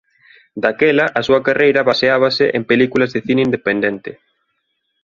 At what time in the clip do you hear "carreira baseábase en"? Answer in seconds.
1.47-2.63